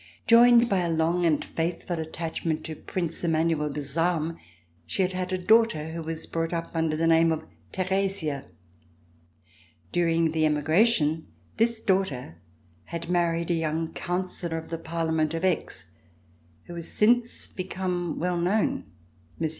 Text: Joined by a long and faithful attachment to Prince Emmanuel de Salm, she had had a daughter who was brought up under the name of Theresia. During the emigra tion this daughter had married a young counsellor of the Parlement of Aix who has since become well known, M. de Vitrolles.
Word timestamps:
Joined 0.25 0.67
by 0.67 0.79
a 0.79 0.89
long 0.89 1.27
and 1.27 1.45
faithful 1.45 1.99
attachment 1.99 2.63
to 2.63 2.75
Prince 2.75 3.23
Emmanuel 3.23 3.69
de 3.69 3.83
Salm, 3.83 4.35
she 4.87 5.03
had 5.03 5.13
had 5.13 5.31
a 5.31 5.37
daughter 5.37 5.91
who 5.91 6.01
was 6.01 6.25
brought 6.25 6.53
up 6.53 6.71
under 6.75 6.95
the 6.97 7.05
name 7.05 7.31
of 7.31 7.45
Theresia. 7.71 8.45
During 9.91 10.31
the 10.31 10.43
emigra 10.43 10.87
tion 10.87 11.27
this 11.57 11.79
daughter 11.79 12.41
had 12.85 13.11
married 13.11 13.51
a 13.51 13.53
young 13.53 13.93
counsellor 13.93 14.57
of 14.57 14.69
the 14.71 14.79
Parlement 14.79 15.35
of 15.35 15.45
Aix 15.45 15.91
who 16.63 16.73
has 16.73 16.87
since 16.91 17.45
become 17.47 18.17
well 18.17 18.37
known, 18.37 18.69
M. 18.77 18.85
de 18.85 19.39
Vitrolles. 19.39 19.49